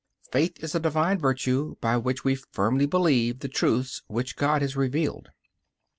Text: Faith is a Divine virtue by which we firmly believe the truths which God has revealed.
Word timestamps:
Faith 0.31 0.53
is 0.63 0.73
a 0.73 0.79
Divine 0.79 1.19
virtue 1.19 1.75
by 1.79 1.95
which 1.95 2.23
we 2.23 2.33
firmly 2.33 2.87
believe 2.87 3.41
the 3.41 3.47
truths 3.47 4.01
which 4.07 4.35
God 4.35 4.63
has 4.63 4.75
revealed. 4.75 5.29